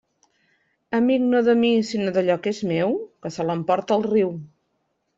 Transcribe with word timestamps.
Amic 0.99 1.27
no 1.33 1.43
de 1.49 1.55
mi 1.59 1.71
sinó 1.91 2.15
d'allò 2.17 2.39
que 2.47 2.57
és 2.57 2.65
meu, 2.73 2.99
que 3.27 3.35
se 3.39 3.49
l'emporte 3.49 4.01
el 4.01 4.11
riu. 4.11 4.37